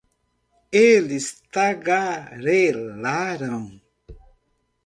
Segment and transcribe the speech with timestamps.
[0.71, 3.79] eles tagarelarão